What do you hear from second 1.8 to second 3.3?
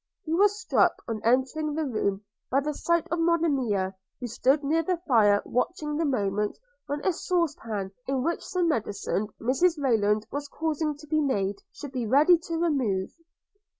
room by the sight of